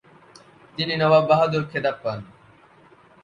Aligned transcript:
তিনি 0.77 0.93
নবাব 0.95 1.23
বাহাদুর 1.29 1.63
খেতাব 1.71 1.95
পান। 2.03 2.19